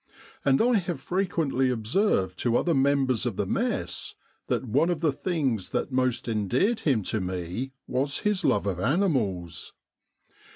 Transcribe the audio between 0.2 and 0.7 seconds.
And